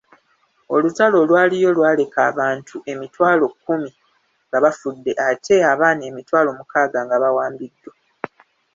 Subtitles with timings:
[0.75, 3.91] Olutalo olwaliyo lwaleka abantu emitwalo kumi
[4.47, 7.93] nga bafudde ate abaana emitwalo mukaaga nga bawambiddwa.